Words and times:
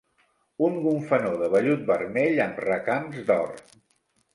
Un 0.67 0.79
gonfanó 0.85 1.35
de 1.43 1.51
vellut 1.57 1.85
vermell 1.93 2.45
amb 2.49 2.67
recams 2.67 3.25
d'or. 3.31 3.59